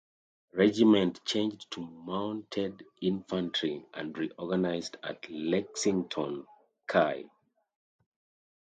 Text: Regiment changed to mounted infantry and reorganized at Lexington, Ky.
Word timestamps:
Regiment 0.53 1.23
changed 1.25 1.69
to 1.69 1.81
mounted 1.81 2.83
infantry 3.01 3.85
and 3.93 4.17
reorganized 4.17 4.97
at 5.03 5.29
Lexington, 5.29 6.47
Ky. 6.89 7.29